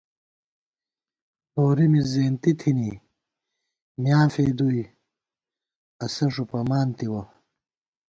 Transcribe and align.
نورِی 1.53 1.85
مِز 1.91 2.05
زېنتی 2.11 2.51
تھِنی 2.59 2.91
میاں 4.01 4.27
فېدُوئی 4.33 4.83
اسہ 6.03 6.25
ݫُپَمان 6.33 6.87
تِوَہ 6.97 7.21